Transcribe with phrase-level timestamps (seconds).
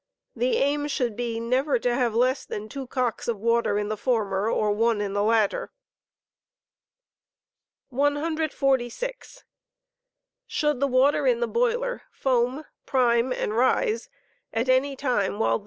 [0.35, 3.95] The aim should be never to have less than two cocks of water in the
[3.95, 5.69] former or one in the latter.
[7.89, 9.43] 146.
[10.47, 14.09] Should the water in the boiler foam, prime, and rise
[14.51, 15.59] at any time while the *<»»ing.